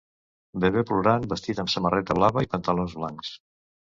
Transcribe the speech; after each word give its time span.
bebè 0.63 0.81
plorant 0.91 1.27
vestit 1.33 1.61
amb 1.63 1.71
samarreta 1.75 2.17
blava 2.21 2.45
i 2.47 2.51
pantalons 2.55 2.99
blancs. 3.03 3.35